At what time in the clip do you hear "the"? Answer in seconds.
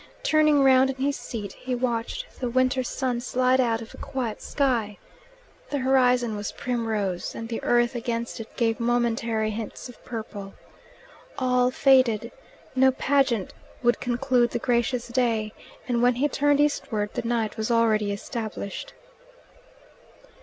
2.39-2.49, 5.69-5.77, 7.49-7.61, 14.49-14.57, 17.13-17.21